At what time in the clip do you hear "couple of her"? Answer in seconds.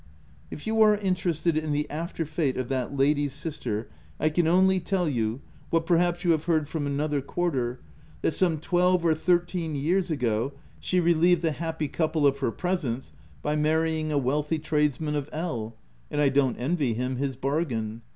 11.87-12.51